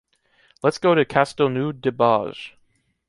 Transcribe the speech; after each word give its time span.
Let's 0.63 0.79
go 0.79 0.95
to 0.95 1.05
Castellnou 1.05 1.79
de 1.79 1.91
Bages. 1.91 2.53